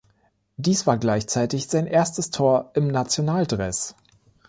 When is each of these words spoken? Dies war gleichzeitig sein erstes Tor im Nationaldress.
Dies 0.57 0.87
war 0.87 0.97
gleichzeitig 0.97 1.67
sein 1.67 1.85
erstes 1.85 2.31
Tor 2.31 2.71
im 2.73 2.87
Nationaldress. 2.87 3.95